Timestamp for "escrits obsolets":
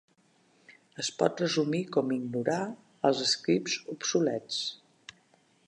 3.27-4.61